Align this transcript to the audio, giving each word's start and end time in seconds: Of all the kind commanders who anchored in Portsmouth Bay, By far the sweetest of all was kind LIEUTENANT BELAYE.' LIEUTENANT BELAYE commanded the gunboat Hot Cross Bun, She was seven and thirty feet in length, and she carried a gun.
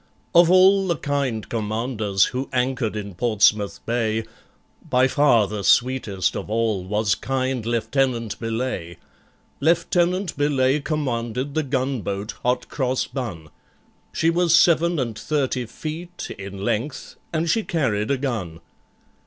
Of 0.33 0.49
all 0.49 0.87
the 0.87 0.95
kind 0.95 1.47
commanders 1.47 2.25
who 2.33 2.49
anchored 2.51 2.95
in 2.95 3.13
Portsmouth 3.13 3.79
Bay, 3.85 4.23
By 4.89 5.07
far 5.07 5.45
the 5.47 5.63
sweetest 5.63 6.35
of 6.35 6.49
all 6.49 6.83
was 6.85 7.13
kind 7.13 7.63
LIEUTENANT 7.67 8.39
BELAYE.' 8.39 8.97
LIEUTENANT 9.59 10.35
BELAYE 10.35 10.79
commanded 10.79 11.53
the 11.53 11.61
gunboat 11.61 12.31
Hot 12.41 12.67
Cross 12.67 13.09
Bun, 13.09 13.51
She 14.11 14.31
was 14.31 14.55
seven 14.55 14.97
and 14.97 15.15
thirty 15.15 15.67
feet 15.67 16.31
in 16.39 16.63
length, 16.65 17.15
and 17.31 17.47
she 17.47 17.61
carried 17.61 18.09
a 18.09 18.17
gun. 18.17 18.59